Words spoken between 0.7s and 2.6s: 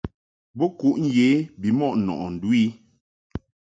kuʼ nje bimɔʼ nɔʼɨ ndu